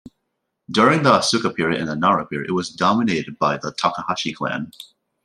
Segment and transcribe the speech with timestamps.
[0.71, 4.71] During the Asuka period and Nara period it was dominated by the Takahashi clan.